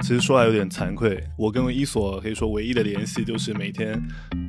[0.00, 4.00] 其实说来有点惭愧，我跟伊索可以说唯一的联系就是每天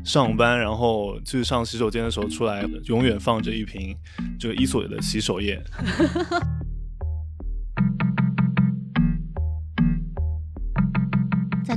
[0.05, 3.96] 上班，然后去上洗手间的时候出来，永远放着一瓶
[4.39, 5.62] 这个伊索的洗手液。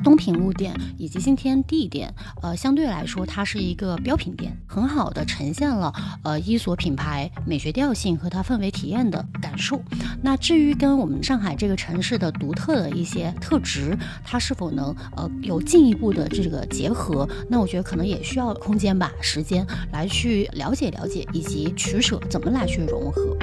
[0.03, 2.13] 东平路店以及新天地店，
[2.43, 5.93] 呃，相对来说它是一个标品店，很好的呈现了
[6.25, 9.81] 呃伊索品牌美学调性和它氛围体验的感受。
[10.23, 23.37] 那至于跟我们上海这个城市的独特的一些特质，它是否能呃有进一步的这个结合，那我觉得可能也需要空间吧，时间来去了解了解，以及取舍怎么来去融合。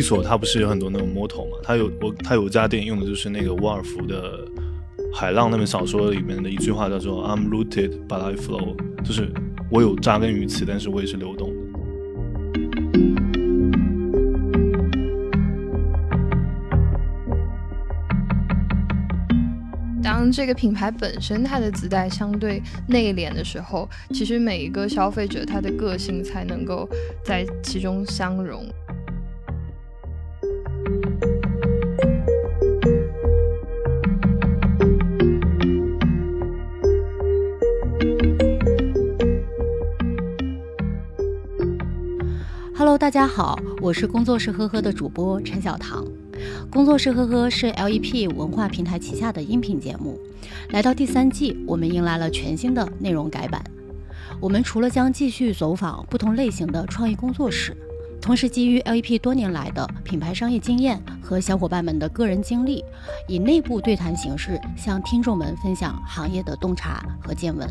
[0.00, 1.58] 伊索它不是有很多那种摸头嘛？
[1.62, 4.38] 它有我它有家店用的就是那个沃尔夫的
[5.14, 9.30] 《海浪》那本小说里面的一句话，叫做 "I'm rooted but I flow"，就是
[9.70, 11.54] 我有扎根于此，但是我也是流动的。
[20.02, 26.88] 当这个品牌本身它的自带相对内敛的时候，其实每一个消费者他的个性才能够
[27.22, 28.64] 在其中相融。
[43.10, 46.06] 大家好，我是工作室呵呵的主播陈小棠。
[46.70, 50.16] 工作室呵呵是 LEP 文化平台旗下的音频节目。
[50.68, 53.60] 来到第三季，我们迎来了全新的内容改版。
[54.38, 57.76] 我们除了将继续走访不同类型的创意工作室，
[58.22, 62.84] 同时基于 LEP 多年来的品牌商业经验和小伙伴们的个人经历，
[63.26, 67.68] 以内部对谈形式向听众们分享行业的洞察和见闻。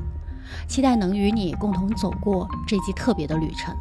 [0.68, 3.74] 期待能与你共同走过这季特别的旅程。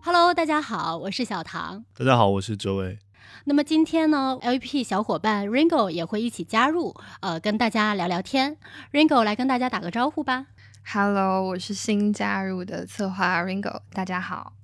[0.00, 1.84] Hello，大家好，我是小唐。
[1.96, 2.98] 大家好，我是周伟。
[3.44, 8.56] 那么今天呢，LEP 小伙伴 Ringo 也会一起加入，呃，跟大家聊聊天。
[8.92, 10.46] Ringo 来跟大家打个招呼吧。
[10.92, 14.54] Hello，我是新加入的策划 Ringo，大家好。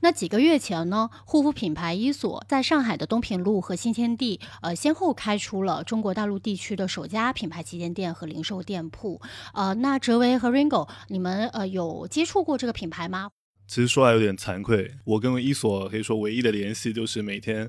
[0.00, 9.20] 那几个月前呢，护肤品牌伊索在上海的东平路和新天地，呃，先后开出了中国大陆地区的首家品牌旗舰店和零售店铺。
[9.54, 13.30] 呃，那哲维和 Ringo，你们呃有接触过这个品牌吗？
[13.66, 17.68] 其实说来有点惭愧，我跟伊索可以说唯一的联系就是每天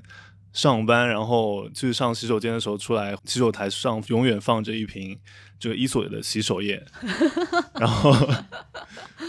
[0.52, 5.18] 上班，然后去上洗手间的时候出来，洗手台上永远放着一瓶
[5.58, 6.82] 这个伊索的洗手液，
[7.80, 8.14] 然后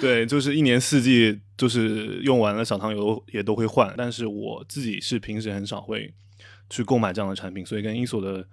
[0.02, 6.14] 对，就是一年四季就是用完了小糖油也都会换，但是我自己是平时很少会
[6.70, 8.46] 去购买这样的产品，所以跟伊索的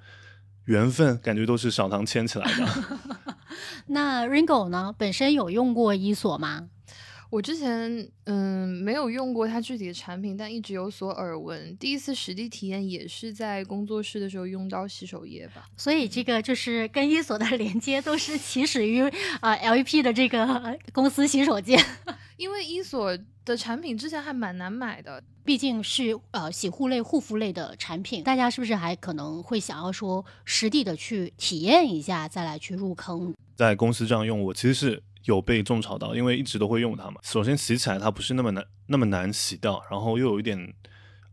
[0.67, 2.89] 缘分感觉都是小糖牵起来的。
[3.89, 6.69] 那 Ringo 呢，本身有用过伊索吗？
[7.31, 11.77] 我之前嗯没有用过它具体的产品，但一直有所耳闻。
[11.79, 15.67] 第一次实地体验也是在工作室的时候用到洗手液吧。
[15.77, 19.01] 所以这个就是跟伊索的连接都是起始于
[19.41, 21.83] 呃 LEP 的这个公司洗手间，
[22.37, 33.35] 因为伊索的产品之前还蛮难买的，毕竟是呃洗护类、护肤类的产品，大家是不是还可能会想要说实地的去体验一下，再来去入坑？
[33.57, 35.03] 在公司这样用，我其实是。
[35.25, 37.21] 有被种草到，因为一直都会用它嘛。
[37.23, 40.75] 首先洗起来它不是那么难那么难洗掉，然后又有一点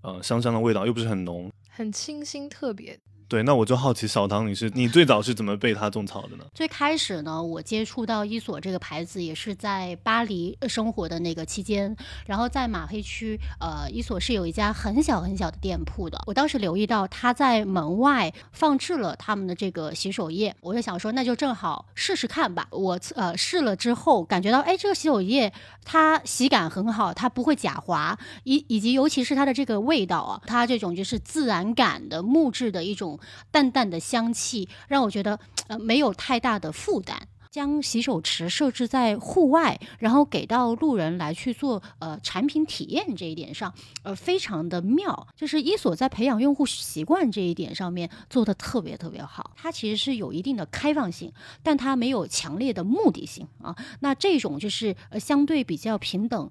[0.01, 2.99] 呃香香的味道，又不是很浓，很清新特别。
[3.31, 6.43] 对，那我就好奇，小唐，你是你最早是怎么被他种草的呢？
[6.53, 16.21] 最开始呢，我接触到伊索这个牌子也是在巴黎生活的那个期间，然后在马黑区，呃，伊索是有一家很小很小的店铺的。
[16.27, 22.67] 我当时留意到他在门外放置了他们的这个洗手液，我就想说，那就正好试试看吧。
[22.71, 25.53] 我呃试了之后，感觉到，哎，这个洗手液
[25.85, 33.17] 它洗感很好，它不会假滑，以以及尤其是它的这个味道啊，它这种就是自然感的木质的一种。
[33.51, 37.27] 淡淡的香气让我觉得呃没有太大的负担。
[37.51, 43.73] 将洗手池设置在户外，然后给到路人来去做呃产品体验这一点上，
[44.03, 45.27] 呃非常的妙。
[45.35, 49.51] 就是伊索在培养用户习惯这一点上面做的特别特别好。
[49.57, 51.29] 它其实是有一定的开放性，
[51.61, 53.75] 但它没有强烈的目的性啊。
[53.99, 56.49] 那这种就是呃相对比较平等、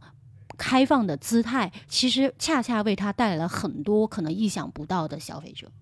[0.59, 5.73] 开放的姿态，其实恰恰为它带来了很多可能意想不到的消费者。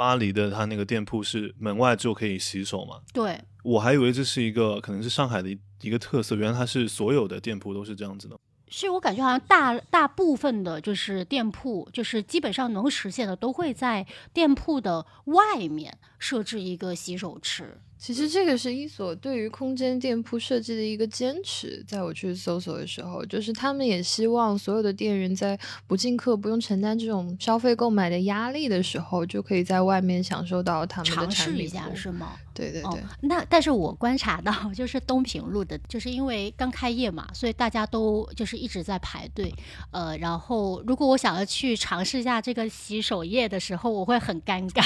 [0.00, 3.02] 巴黎的他那个店铺是门外就可以洗手嘛？
[3.12, 8.34] 对，我还以为这是一个可能是上海的一个特色，原来它是所有的店铺都是这样子的。
[8.70, 17.76] 是我感觉好像大大部分的就是店铺，就是基本上能实现的，都会在店铺的外面设置一个洗手池。
[17.98, 32.32] 其实这个是伊索对于空间店铺设计的一个坚持，在我去搜索的时候，就是他们也希望所有的店员在不进客、不用承担这种消费购买的压力的时候，就可以在外面享受到他们的尝试产品一下是吗？
[32.54, 39.54] 对对对，哦，那但是我观察到，就是东平路的，就是因为刚开业嘛，所以大家都就是一直在排队。
[39.90, 44.84] 呃，然后如果我想要去尝试一下这个洗手液的时候，我会很尴尬，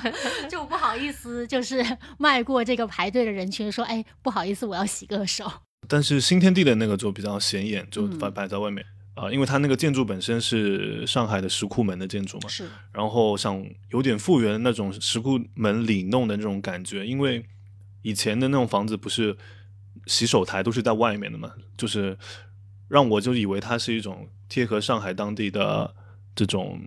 [0.48, 1.80] 就不好意思，就是
[2.18, 5.48] 迈过这个排队的人群，说，哎，不好意思，我要洗个手。
[5.86, 8.84] 但是新天地的那个就比较显眼，就摆嗯摆在外面。
[9.14, 17.46] 啊、因为它那个建筑本身是上海的石库门的建筑嘛，是，然后想有点复原那种石库门里弄的那种感觉，因为
[18.02, 19.36] 以前的那种房子不是
[20.06, 22.18] 洗手台都是在外面的嘛，就是
[22.88, 25.94] 让我就以为它是一种贴合上海当地的
[26.34, 26.82] 这种，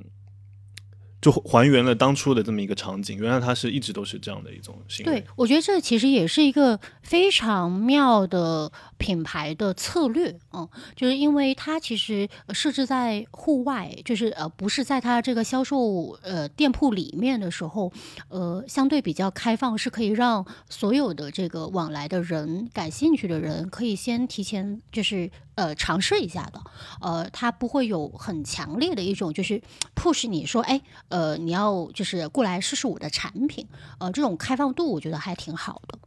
[1.21, 3.17] 就还原了当初的这么一个场景。
[3.17, 5.19] 原来它是一直都是这样的一种行为。
[5.19, 17.91] 对，我觉得这其实也是一个非常妙的品牌的策略，嗯，就是因为它其实设置在户外，就是呃不是在它这个销售呃店铺里面的时候，
[18.29, 26.61] 呃相对比较开放，是可以让所有的这个往来的人、感兴趣的人可以先提前就是呃尝试一下的，
[27.01, 29.61] 呃，他不会有很强烈的一种就是
[29.95, 33.67] push 你说，哎，呃，你要就是过来试试我的产品，
[33.99, 35.99] 呃，这种开放度我觉得还挺好的。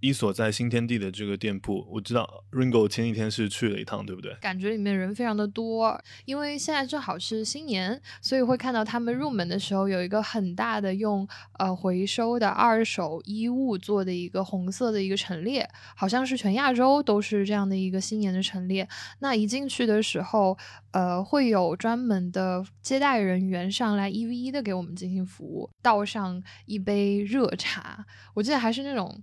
[0.00, 4.34] 伊索在新天地的这个店铺，我知道 Ringo 前几天是去了一趟，对不对？
[4.40, 11.26] 感觉里面人非常的多，因为现在正好是新年，所以会看到他们入门的时候有一个很大的用
[11.58, 18.86] 呃回收的二手衣物做的一个红色的一个陈列，好像是全亚洲都是这样的一个新年的陈列。
[19.20, 20.56] 那一进去的时候，
[20.92, 28.04] 呃，会有专门的接待人员上来一 v 一的给我们进行服务，倒上一杯热茶，
[28.34, 29.22] 我记得还是那种。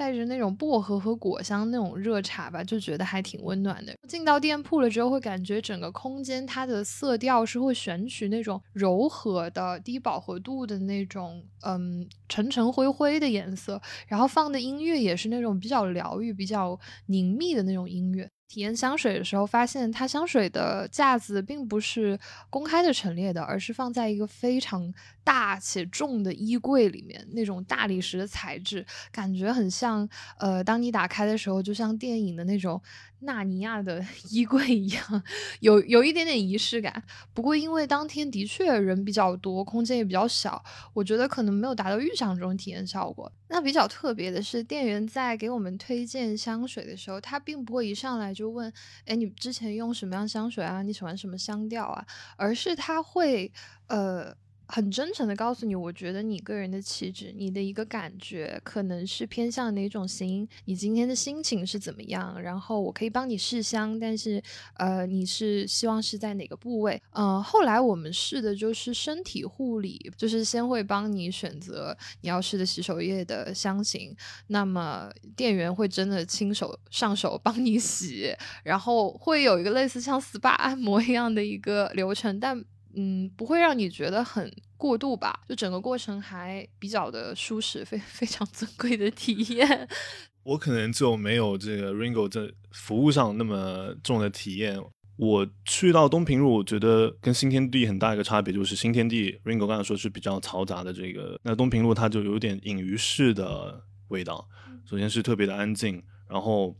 [0.00, 3.94] 带着那种薄荷和果香那种热茶吧，就觉得还挺温暖的。
[4.08, 18.26] 进到店铺了之后，会感觉整个空间它的色调是会选取那种柔和的、低饱和度的那种，嗯，沉沉灰灰的颜色，然后放的音乐也是那种比较疗愈、比较凝密的那种音乐。
[18.50, 22.18] 体验香水的时候，发现它香水的架子并不是
[22.50, 24.92] 公开的陈列的，而是放在一个非常
[25.22, 32.82] 大且重的衣柜里面，那种大理石的材质，感觉很像呃，当你打开的时候，就像电影的那种
[33.20, 35.22] 纳尼亚的 衣柜一样，
[35.60, 37.02] 有有一点点仪式感。
[37.34, 40.62] 不过因为当天的确人比较多，空间也比较小，
[40.94, 43.30] 我觉得可能没有达到预想中体验效果。
[43.48, 48.72] 那比较特别的是，店员在给我们推荐香水的时候，他并不会一上来就问
[49.06, 50.82] ：“哎，你之前用什么样香水啊？
[50.82, 52.06] 你喜欢什么香调啊？”
[52.36, 53.52] 而是他会
[53.88, 54.34] 呃。
[54.70, 64.42] 很真诚的告诉你，我觉得你个人的气质，你的一个感觉，可能是偏向哪种型，你今天的心情是怎么样，然后我可以帮你试香，但是
[64.74, 67.02] 呃，你是希望是在哪个部位？
[67.10, 74.16] 嗯、后来我们试的就是身体护理，就是先会帮你选择你要试的洗手液的香型，
[74.46, 78.32] 那么店员会真的亲手上手帮你洗，
[78.62, 82.64] 然后会有一个类似像 SPA 按摩一样的一个流程，但
[82.94, 85.40] 嗯，不会让你觉得很过度吧？
[85.48, 89.88] 就整个过程还比较的舒适，非非常尊贵的体验。
[90.42, 94.80] 我可能就没有这个 Ringo 这服务上那么重的体验。
[95.16, 104.48] 我去到东平路，我觉得跟新天地很大一个差别就是，新天地 Ringo 刚才说是比较嘈杂的这个，那东平路它就有点隐于市的味道。
[104.86, 106.74] 首先是特别的安静，然后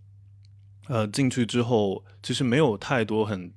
[0.88, 3.52] 呃进去之后，其实没有太多很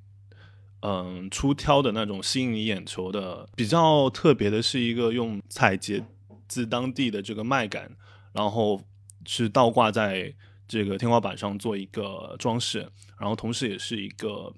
[0.86, 3.48] 嗯出挑的那种吸引你眼球的。
[3.56, 6.04] 比较特别的是一个用采撷
[6.48, 7.90] 自当地的这个麦秆，
[8.34, 8.82] 然后
[9.26, 10.34] 是倒挂在
[10.68, 12.80] 这个天花板上做一个装饰，
[13.18, 14.54] 然后同时也是一个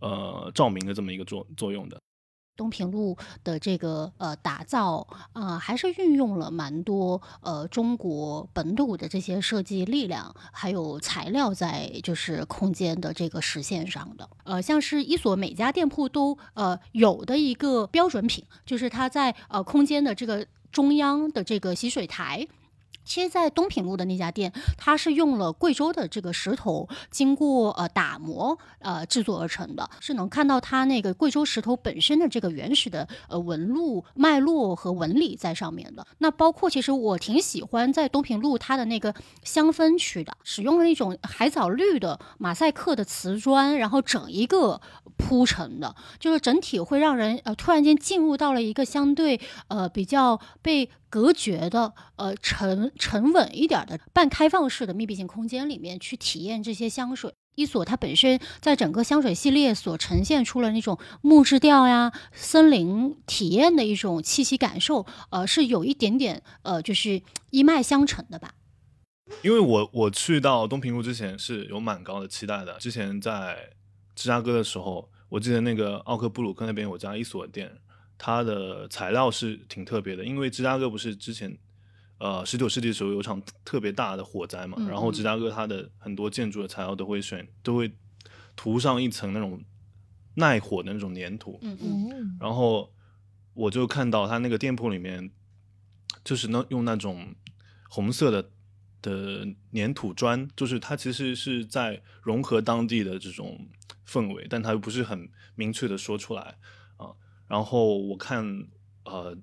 [0.00, 2.01] 呃照明的这么一个作作用的。
[2.62, 14.28] 东平路的这个呃打造啊、还是运用了蛮多呃中国本土的这些设计力量，还有材料在就是空间的这个实现上的。
[14.44, 22.46] 呃，像是一所每家店铺都呃有的一个标准品，就是它在呃空间的这个中央的这个洗水台。
[23.04, 36.06] 其实，在东平路的那家店，它是用了贵州的这个石头，经过呃打磨呃制作而成的，是能看到它那个贵州石头本身的这个原始的呃纹路、脉络和纹理在上面的。
[36.18, 44.80] 那包括，其实我挺喜欢在东平路它的那个香氛区的，使用了一种海藻绿的马赛克的瓷砖，然后整一个
[45.16, 50.88] 铺成的，就是整体会让人呃突然间进入到了一个相对呃比较被。
[51.12, 57.34] 隔绝的，呃，沉沉稳一点的半开放式的密闭性空间里面去体验这些香水。
[57.54, 68.54] 伊索它本身在整个香水系列所呈现出了那种木质调呀、森林体验的一种气息感受，呃，是有一点点呃，就是一脉相承的吧。
[69.42, 72.78] 因为我我去到东平路之前是有蛮高的期待的。
[72.78, 73.74] 之前在
[74.14, 77.81] 芝加哥的时候，我记得那个奥克布鲁克那边有家伊索店。
[78.24, 81.58] 它的材料是挺特别的，因为芝加哥不是之前，
[82.18, 87.92] 呃，十九世纪的时候有场特别大的火灾嘛，然后芝加哥它的很多建筑的材料都会选，都会
[88.54, 89.60] 涂上一层那种
[90.34, 92.94] 耐火的那种粘土，嗯嗯，然后
[93.54, 95.28] 我就看到他那个店铺里面，
[96.22, 97.34] 就是那用那种
[97.88, 98.50] 红色的
[99.02, 103.66] 的粘土砖，就是它其实是在融合当地的这种
[104.06, 106.56] 氛围，但它又不是很明确的说出来。
[107.52, 108.66] 然后我看，
[109.04, 109.36] 呃，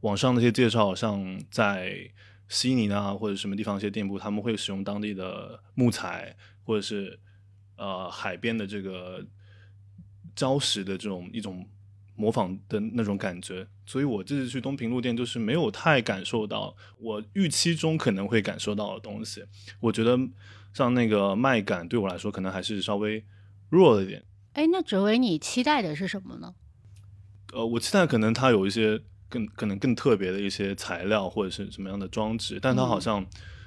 [0.00, 2.10] 网上那些介绍，像在
[2.48, 7.20] 悉尼啊或者什么地方一些店铺，他们会使用当地的木材，或者是
[7.76, 9.24] 呃海边的这个
[10.34, 11.64] 礁石的这种一种
[12.16, 13.64] 模仿的那种感觉。
[13.86, 19.44] 所以我这次去东平路店，就是没有太感受到我预期中可能会感受到的东西。
[19.78, 20.18] 我觉得
[20.74, 23.24] 像那个麦感对我来说，可能还是稍微
[23.68, 24.24] 弱了一点。
[24.54, 26.56] 哎，那哲伟，你期待的是什么呢？
[27.52, 33.24] 呃，我期待可能它有一些更可能更特别的一些材料或者是什么样的装置，但它好像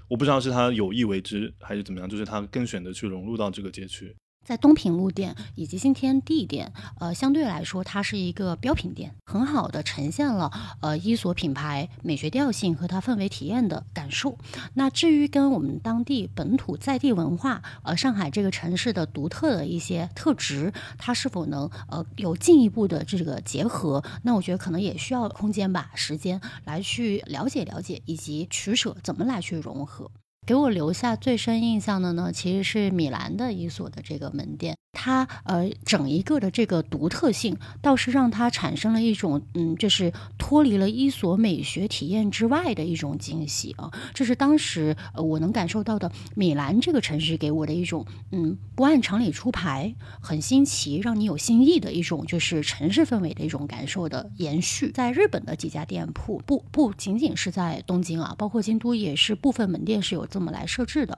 [0.08, 4.16] 我不知道是他有意为之还是怎么样，就是他更选择去融入到这个街区。
[4.46, 14.38] 在东平路店以及新天地店，呃，相对来说，它是一个标品店，很好的呈现了呃伊索品牌美学调性和它氛围体验的感受。
[14.76, 24.04] 那至于跟我们当地本土在地文化，呃，上海这个城市的独特的一些特质，它是否能呃有进一步的这个结合？
[24.22, 30.12] 那我觉得可能也需要空间吧，时间来去了解了解，以及取舍怎么来去融合。
[30.46, 34.76] 给我留下最深印象的呢，其实是米兰的一所的这个门店。
[34.98, 43.92] 它呃，整一个的这个独特性，倒是让它产生了一种嗯，就是脱离了伊索美学体验之外的一种惊喜啊！
[44.14, 54.92] 这是当时呃我能感受到的米兰这个城市给我的一种嗯，不按常理出牌，很新奇，让你有新意的一种就是城市氛围的一种感受的延续。
[54.92, 61.18] 在日本的几家店铺，不不仅仅是在东京啊，包括京都也是部分门店是有这么来设置的。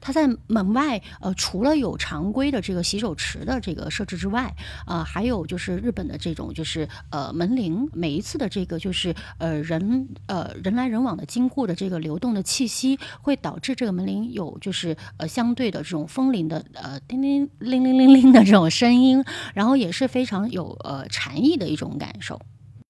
[0.00, 4.50] 它在门外，呃，除了有常规的这个洗手池的这个设置之外，
[4.86, 19.22] 啊，还有就是日本的这种就是呃门铃，每一次的这个就是呃人呃人来人往的经过的这个流动的气息，会导致这个门铃有就是呃相对的这种风铃的呃叮叮铃铃铃铃的这种声音，
[19.54, 22.40] 然后也是非常有呃禅意的一种感受。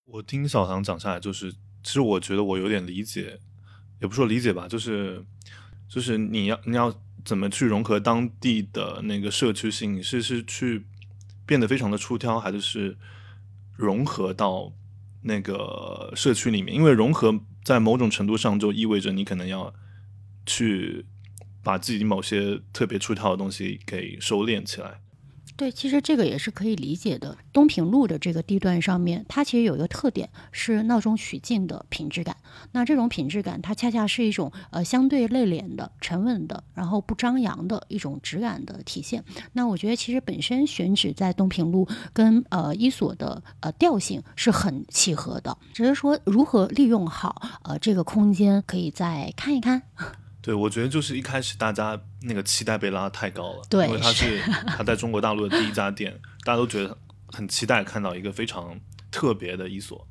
[0.04, 1.50] 我听小唐讲下来，就是
[1.82, 3.40] 其实我觉得我有点理解，
[4.00, 5.24] 也不说理解吧，就是。
[5.88, 6.92] 就是你要你要
[7.24, 10.02] 怎么去融合当地的那个社区性？
[10.02, 10.84] 是是去
[11.46, 12.96] 变得非常的出挑，还是是
[13.76, 14.72] 融合到
[15.22, 16.74] 那个社区里面？
[16.74, 19.72] 因为融合在某种程度上就意味着你可能要
[20.44, 21.06] 去
[21.62, 25.00] 把自己某些特别出挑的东西给收敛起来。
[25.56, 27.34] 对，其实这个也是可以理解的。
[27.50, 32.36] 东平路的这个地段上面，它其实有一个特点是闹中取静的品质感。
[32.72, 39.24] 那这种品质感，它恰恰是一种呃相对内敛的、沉稳的，然后不张扬的一种质感的体现。
[39.54, 45.56] 那我觉得其实本身选址在东平路，跟呃伊索的呃调性是很契合的。
[45.72, 49.80] 只是说如何利用好呃这个空间，可以再看一看。
[50.46, 56.96] 对，我觉得就是一开始大家那个期待被拉太高了，对，因为它是它在中国大陆的第一家店，大家都觉得
[57.32, 58.78] 很期待看到一个非常
[59.10, 60.06] 特别的伊索。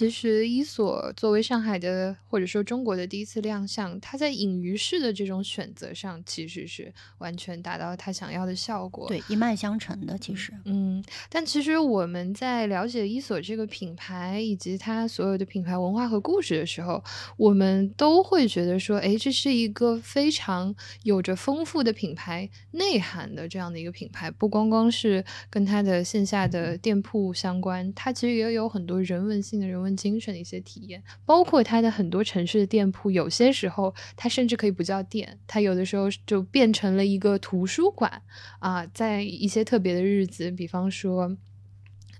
[0.00, 9.06] 其实伊索作为上海的或者说中国的第一次亮相，它在隐于市的这种选择上，其实是完全达到他想要的效果。
[9.08, 10.54] 对，一脉相承的，其实。
[10.64, 17.04] 嗯，但其实我们在了解伊索这个品牌以及它所有的品牌文化和故事的时候，
[17.36, 29.89] 我们都会觉得说，哎，这是一个非常有着丰富的品牌内涵的这样的一个品牌，不光光是跟它的线下的店铺相关，它其实也有很多人文性的人。
[29.96, 38.22] 精神的一些体验，包括它的很多城市的店铺，有些时候它甚至可以不叫店，它有的时候就变成了一个图书馆
[38.58, 38.86] 啊。
[38.86, 41.36] 在一些特别的日子，比方说，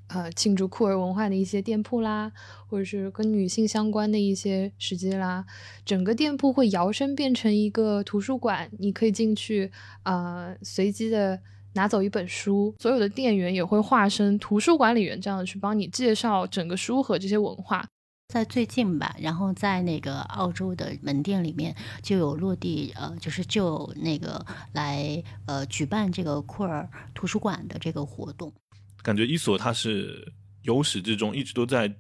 [0.08, 2.32] 呃，庆祝酷儿文化的一些店铺啦，
[2.66, 5.44] 或者是跟女性相关的一些时机啦，
[5.84, 9.70] 整个店铺会摇身变成一个图书馆，你可以进去
[10.02, 11.40] 啊，随机的。
[11.74, 17.86] 拿走一本书，所有的店员也会化身图书管理员，这样去帮你介绍整个书和这些文化。
[18.32, 28.52] 在最近吧，然后在那个澳洲的门店里面就有落地，呃，就是就那个来呃举办这个库尔图书馆的这个活动。
[29.02, 31.92] 感觉伊索他是由始至终一直都在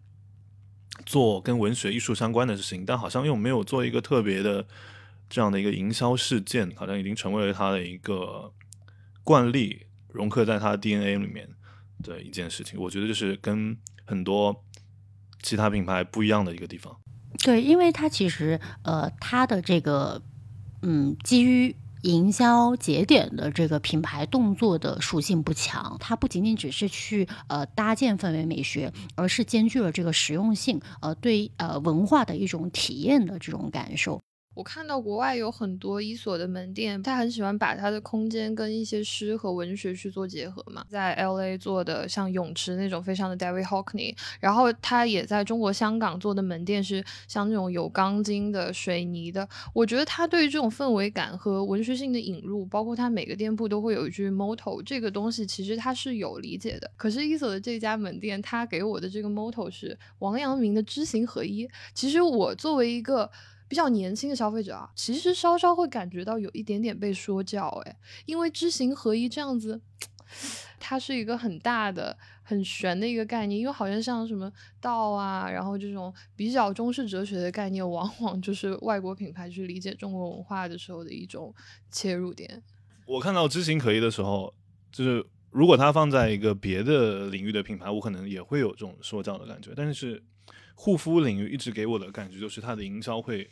[1.04, 4.64] 做跟文学艺术相关的事情，但好像又没有做一个特别的
[5.28, 8.52] 这样的一个营销事件，好像已经成为了他的一个。
[9.22, 11.48] 惯例融合在它的 DNA 里面
[12.02, 14.64] 的一件事情，我觉得就是跟很多
[15.42, 16.94] 其他品牌不一样的一个地方。
[17.44, 20.20] 对，因为它其实呃，它的这个
[20.82, 34.20] 嗯，基于营销节点的这个品牌动作的属性不强，它不仅仅只是去呃搭建氛围美学，而是兼具了这个实用性，呃，对呃文化的一种体验的这种感受。
[34.54, 40.84] 我看到国外有很多伊索的门店，他很喜欢把他的空间跟一些诗和文学去做结合嘛。
[40.88, 44.14] 在 L A 做的像泳池那种，非常的 David Hockney。
[44.40, 49.48] 然后他也在中国香港做的门店是像那种有钢筋的、水泥的。
[49.72, 56.90] 我觉得他对于这种氛围感和文学性的引入，包括他每个店铺都会有一句 motto，这个东西其实他是有理解的。
[56.96, 61.70] 可是伊索的这家门店，他给我的这个 motto 是王阳明的知行合一。
[61.94, 63.30] 其实我作为一个
[63.70, 69.80] 比较年轻的消费者啊，其实稍稍会感觉到有一点点被说教，哎，因为知行合一这样子，
[70.80, 81.54] 它是一个很大的、很玄的一个概念，因为好像像什么道啊，然后这种比较中式哲学的概念，往往就是外国品牌去理解中国文化的时候的一种
[81.92, 82.60] 切入点。
[83.06, 84.52] 我看到知行合一的时候，
[84.90, 90.20] 就是如果它放在一个别的领域的品牌，我可能也会有这种说教的感觉，但是
[90.74, 93.48] 护肤领域一直给我的感觉就是它的营销会。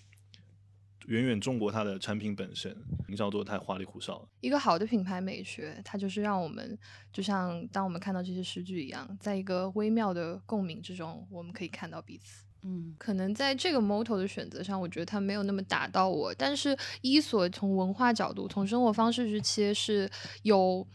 [1.08, 2.76] 远远重过它的产品本身，
[3.08, 4.28] 营销做的太花里胡哨了。
[4.40, 6.78] 一个好的品牌美学，它就是让我们
[7.10, 12.44] 就像当我们看到这些诗句一样，在一个微妙的共鸣之中，我们可以看到彼此。
[12.62, 16.34] 嗯，可能在这个 motto 的选择上，我觉得它没有那么打到我。
[16.34, 20.10] 但是伊索从文化角度，从生活方式去切是
[20.42, 20.86] 有。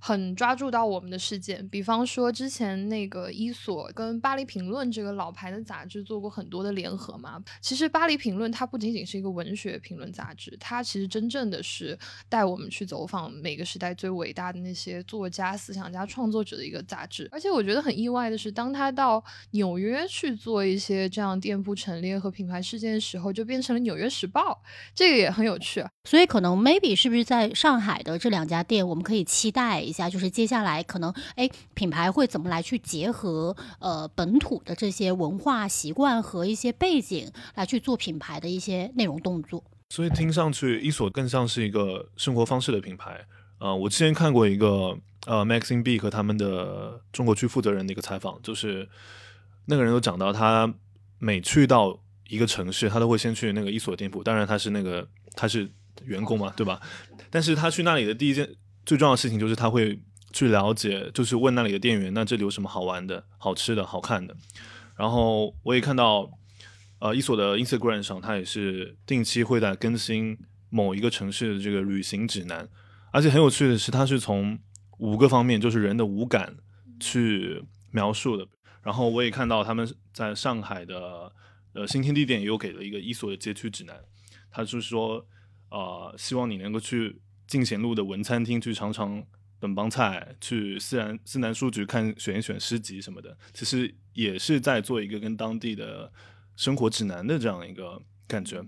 [0.00, 7.40] 很抓住到我们的事件，比方说之前那个伊索跟巴黎评论这个老牌的杂志做过很多的联合嘛。
[7.60, 17.28] 其实巴黎评论它不仅仅是一个文学评论杂志，它其实真正的是带我们去走访每个时代最伟大的那些作家、思想家、创作者的一个杂志。
[17.30, 24.52] 而且我觉得很意外的是，当他到纽约去做一些这样店铺陈列和品牌事件的时候，就变成了《纽约时报》，
[24.94, 25.84] 这个也很有趣。
[26.04, 29.89] 所以可能 maybe 是不是在上海的这两家店，我们可以期待。
[29.90, 39.62] 一下，就是接下来可能，哎，品牌会怎么来去结合呃本土的这些文化习惯和一些背景来去做品牌的一些内容动作。
[39.90, 43.26] 所以听上去，伊索更像是一个生活方式的品牌。
[43.58, 48.88] 呃，我之前看过一个呃 Maxine B 和他们的中国区负责人的一个采访，就是
[49.66, 50.72] 那个人有讲到，他
[51.18, 51.98] 每去到
[52.28, 54.22] 一个城市，他都会先去那个伊索店铺。
[54.22, 55.68] 当然他是那个他是
[56.04, 56.80] 员工嘛，对吧？
[57.28, 58.48] 但是他去那里的第一件。
[58.90, 64.36] 最重要的事情就是他会去了解，就是问那里的店员，那这里有什么好玩的、好吃的、好看的。
[64.96, 66.28] 然后我也看到，
[66.98, 70.36] 呃，伊索的 Instagram 上，他也是定期会在更新
[70.70, 72.68] 某一个城市的这个旅行指南。
[73.12, 74.58] 而且很有趣的是，他是从
[74.98, 76.56] 五个方面，就是人的五感
[76.98, 78.44] 去描述的。
[78.82, 81.32] 然后我也看到他们在上海的
[81.74, 84.00] 呃新天地店也有给了一个伊索的街区指南，
[84.50, 85.24] 他就是说，
[85.70, 87.22] 呃，希望你能够去。
[87.50, 89.26] 进贤路的文餐厅去尝尝
[89.58, 96.12] 本帮菜，去思南思南书局看选一选诗集什么的，其实也是在做一个跟当地的
[96.54, 98.64] 生活指南的这样一个感觉。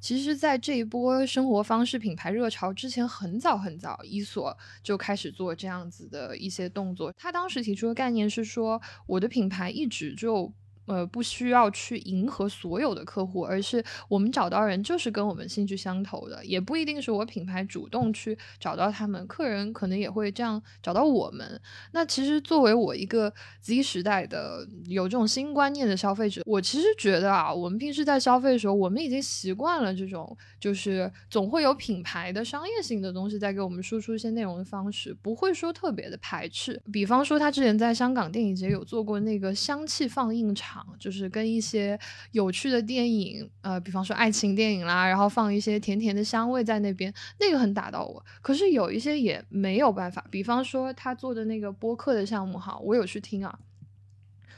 [0.00, 7.12] 其实，在这一波生活方式品牌热潮之前，很早很早，伊索就开始做这样子的一些动作。
[7.16, 10.52] 他当时提出的概念是说，我的品牌一直就。
[10.88, 21.60] 呃，不需要去迎合所有的客户，而是我们找到人就是跟我们兴趣相投的，也不一定是我品牌主动去找到他们，客人可能也会这样找到我们。
[21.92, 36.80] 那其实作为我一个 Z 时代的有这种新观念的消费者，我其实觉得啊，我们平时在消费的时候，我们已经习惯了这种就是总会有品牌的商业性的东西在给我们输出一些内容的方式，不会说特别的排斥。
[36.90, 40.77] 比方说，他之前在香港电影节有做过那个香气放映场。
[40.98, 41.98] 就是跟一些
[42.32, 48.24] 有趣的电影，呃，比方说爱情电影啦，然后放一些甜甜的香味在那边，那个很打到我。
[48.42, 53.58] 可是有一些也没有办法，比方说他做的那个播客的项目，哈，我有去听啊，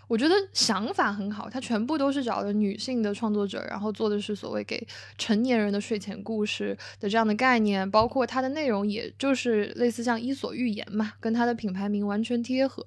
[0.09, 4.85] 我觉得想法很好，他全部都是找的女性的创作者，然后做的是所谓给
[5.17, 12.85] 成年人的睡前故事的这样的概念，包括它的内容，也就是类似像《伊索寓言》嘛，跟它的品牌名完全贴合，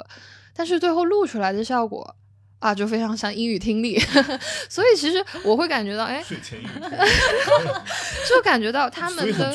[0.53, 2.15] 但是最后录出来的效果。
[2.63, 3.99] 啊，就非常像英语听力，
[4.69, 6.65] 所以其实我会感觉到，哎，睡前语，
[8.29, 9.53] 就感觉到他们的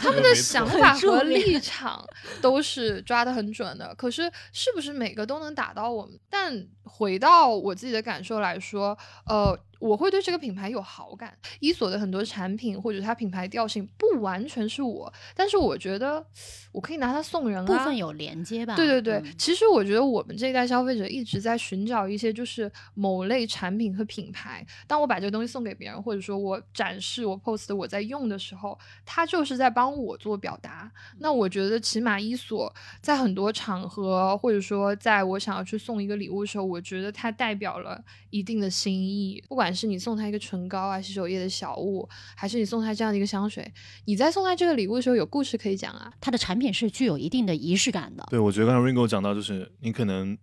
[0.00, 2.02] 他们的想法和立场
[2.40, 3.94] 都是抓的很准的。
[3.96, 6.18] 可是，是不是每个都能打到我们？
[6.30, 9.58] 但回到我自己的感受来说，呃。
[9.78, 16.24] 我会对这个品牌有好感，伊索的很多产品或者它品牌调性不完全是我，但是我觉得
[16.72, 18.74] 我可以拿它送人啊，部分有连接吧。
[18.74, 30.90] 对对对，其实我觉得我们这一代消费者一直在寻找一些就是某类产品和品牌，当我把这个东西送给别人，或者说我展示我 post 我在用的时候，它就是在帮我做表达。
[31.18, 39.67] 那我觉得起码伊索在很多场合，或者说在我想要去送一个礼物的时候，我觉得它代表了一定的心意，不管。
[39.74, 43.70] 是你送他一个唇膏啊、洗手液的小物，还是你送他这样的一个香水？
[44.04, 46.12] 你在送他这个礼物的时候有故事可以讲啊。
[46.20, 48.26] 它的产品是具有一定的仪式感的。
[48.30, 50.36] 对，我觉得刚才 Ringo 讲到，就是你可能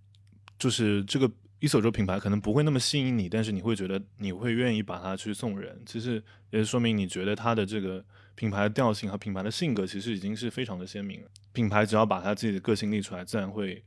[0.58, 8.04] 就是这个一手这个品牌可能不会那么吸引你，但是你会觉得你会愿意把它去送人，其实也是说明你觉得它的这个
[8.36, 11.28] 品牌的调性和品牌的性格其实已经是非常的鲜明了。
[11.54, 13.84] 品牌只要把他自己的个性立出来，自然会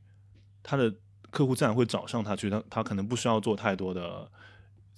[0.63, 0.93] 他的
[1.29, 4.29] 客户自然会找上他去，他他可能不需要做太多的。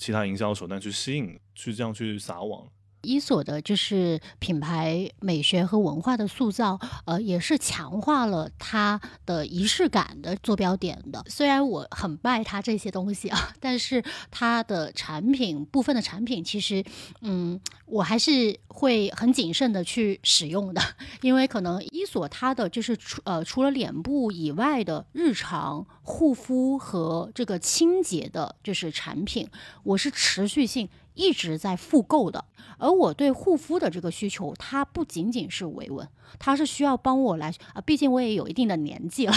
[0.01, 2.67] 其他营销手段去吸引，去这样去撒网。
[3.01, 11.23] 伊索的就是品牌美学和文化的塑造，呃，也是强化了它的仪式感的坐标点的。
[11.27, 16.83] 虽然我很拜它这些东西啊， 但是它的产品部分的产品，其实，
[17.21, 20.81] 嗯，我还是会很谨慎的去使用的，
[21.21, 29.47] 因为可能伊索它的就是除呃除了脸部以外的日常护肤和这个清洁的，就是产品，
[29.83, 30.87] 我是持续性。
[31.21, 32.43] 一直在复购的，
[32.79, 36.07] 而我对护肤的这个需求，它不仅仅是维稳。
[36.39, 39.33] 它是需要帮我来啊，毕竟我也有一定的年纪了，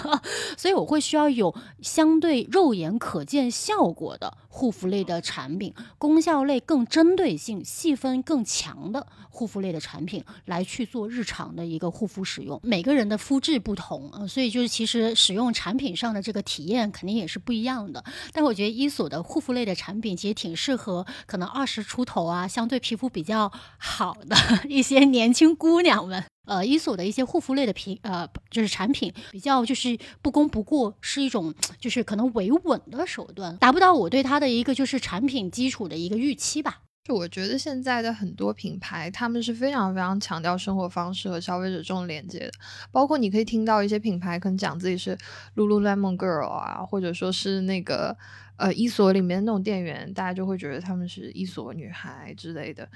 [0.56, 9.08] 所以我会需要有相对肉眼可见效果的护肤类的产品，功效类更针对性、细分更强的
[9.38, 12.58] 护肤类的产品来去做日常的一个护肤使用。
[12.64, 18.04] 每个人的肤质不同啊，所以就是其实使用产品上的这个体验肯定也是不一样的。
[18.32, 24.36] 但我觉得伊索的护肤类的产品其实挺适合可能二十出头啊，相对皮肤比较好的
[24.68, 26.24] 一些年轻姑娘们。
[26.48, 36.80] 呃，伊索的一些护肤类的品，呃，就是产品比较就是不攻不过，是一种就是可能维稳的手段，达不到我对它的一个就是产品基础的一个预期吧。
[37.08, 42.50] 就我觉得现在的很多品牌，他们是非常非常强调生活方式和消费者这种连接的，
[42.92, 45.16] 包括你可以听到一些品牌可能讲自己是
[45.56, 48.14] Lululemon Girl 啊，或者说是那个
[48.56, 52.86] 呃伊索里面那种店员，大家就会觉得他们是伊索女孩之类的。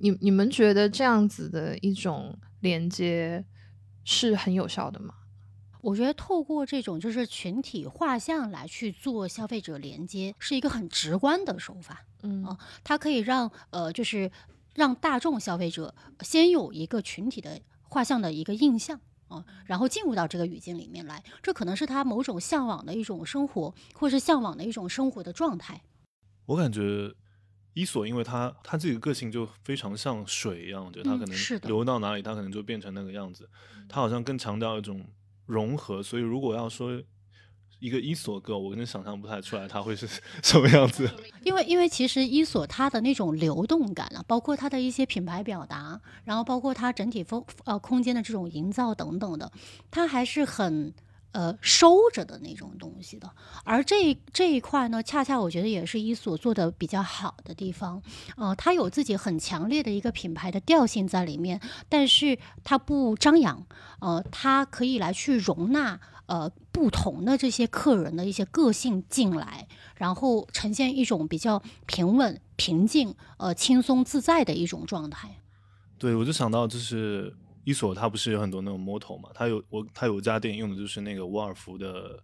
[0.00, 3.42] 你你们觉得这样子的一种连接
[4.04, 5.14] 是很有效的吗？
[5.86, 12.04] 我觉得透过这种就是群体画像来去做消费者连接，是一个很直观的手法。
[12.22, 14.28] 嗯啊，它可以让呃就是
[14.74, 25.82] 让大众消费者先有一个群体的画像的一个印象啊，然后进入到这个语境里面来，这可能是他某种向往的一种生活，或是向往的一种生活的状态。
[26.46, 27.14] 我感觉。
[27.78, 33.46] 伊索，因为他他自己的个性就非常像水一样，就他可能流到哪里，他可能就变成那个样子。
[33.86, 35.04] 他好像更强调一种
[35.46, 37.02] 融合，所以如果要说
[37.78, 40.08] 一个伊索哥，我可能想象不太出来他会是
[40.42, 41.10] 什么样子。
[41.44, 49.50] 因为因为其实伊索它的那种流动感啊，包括它的一些品牌表达，然后包括它整体风呃空间的这种营造等等的，
[49.90, 50.92] 它还是很。
[51.36, 53.30] 呃收着的那种东西的。
[53.62, 58.02] 而这这一块呢，恰恰我觉得也是伊索做的比较好的地方。
[58.36, 63.66] 呃，它有自己很强烈的一个品牌的调性在里面，但是它不张扬，
[64.00, 66.00] 呃，它可以来去容纳。
[66.26, 75.36] 呃，不同的这些客人的一些个性进来，然后呈现一种比较平稳、平静、呃轻松自在的一种状态。
[75.96, 77.32] 对，我就想到就是
[77.66, 79.28] 伊索，它不是有很多那种 motto 嘛？
[79.34, 82.16] 它有我，它有一家店用的就是那个沃尔夫的《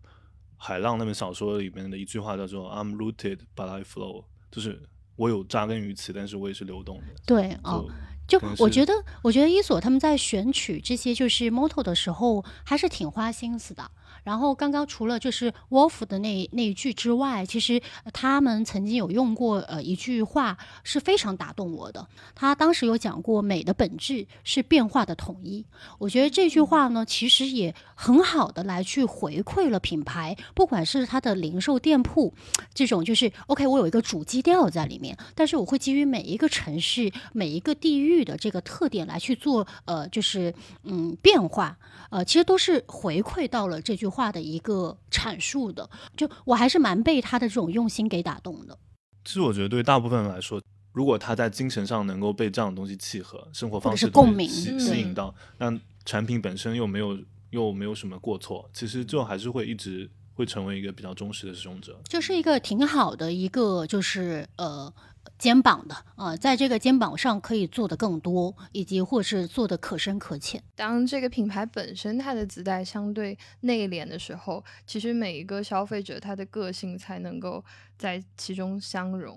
[0.57, 4.81] 海浪》那本小说里面的一句话，叫做 "I'm rooted but I flow"，就是
[5.17, 7.07] 我有扎根于此，但是我也是流动的。
[7.27, 7.91] 对哦。
[8.29, 13.91] 就我觉得，我觉得伊索他们在选取这些就是 motto 的时候，还是挺花心思的。
[14.25, 17.83] 然后刚刚除了就是 Wolf 的那那一句之外，其实
[18.13, 22.07] 他们曾经有用过呃一句话是非常打动我的。
[22.35, 25.65] 他当时有讲过美的本质是变化的统一。
[25.99, 32.33] 我觉得这句话呢，其实也很好的来去回馈了品牌，不管是它的零售店铺
[32.73, 40.55] 这种就是 OK，我有一个主基调在里面，但是我会基于每一个城市、每一个地域的这个特点来去做呃就是
[40.85, 41.77] 嗯变化，
[42.11, 44.12] 呃其实都是回馈到了这句。
[44.13, 48.79] 话的一个阐述的，就我还是蛮被他的这种用心给打动的。
[49.25, 55.73] 其实我觉得对大部分人来说，如果他在精神上能够被这样的东西契合，生活方式共鸣吸吸引到，那
[56.05, 57.19] 产品本身又没有
[57.51, 60.11] 又没有什么过错，其实就还是会一直
[60.43, 61.97] 会成为一个比较忠实的使用者。
[62.09, 64.93] 就是一个挺好的一个，就是呃。
[65.39, 70.63] 肩膀的啊，在这个肩膀上可以做的更多，以及或是做的可深可浅。
[70.77, 77.65] 当这个品牌本身它的自带相对内敛的时候，其实每一个消费者他的个性才能够
[77.99, 79.37] 在其中相融。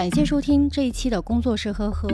[0.00, 2.08] 感谢收听这一期的工作室呵呵。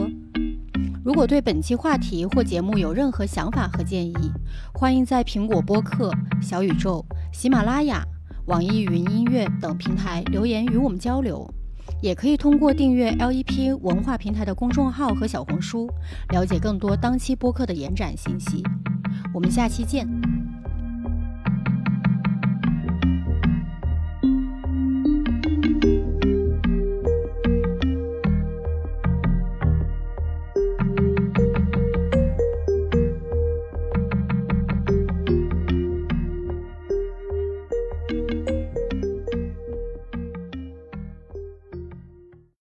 [1.05, 4.29] 如果对本期话题或节目有任何想法和建议，
[4.73, 8.03] 欢迎在苹果播客、小宇宙、喜马拉雅、
[8.47, 11.49] 网易云音乐等平台留言与我们交流，
[12.01, 15.89] 也可以通过订阅 LEP 文化平台的公众号和小红书，
[16.33, 18.61] 了解更多当期播客的延展信息。
[19.33, 20.05] 我们下期见。